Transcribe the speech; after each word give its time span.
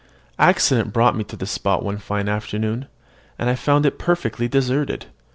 Accident 0.39 0.91
brought 0.93 1.15
me 1.15 1.23
to 1.25 1.35
the 1.35 1.45
spot 1.45 1.83
one 1.85 1.99
fine 1.99 2.27
afternoon, 2.27 2.87
and 3.37 3.51
I 3.51 3.53
found 3.53 3.85
it 3.85 3.99
perfectly 3.99 4.47
deserted. 4.47 5.05